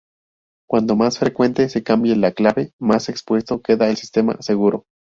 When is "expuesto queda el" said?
3.07-3.97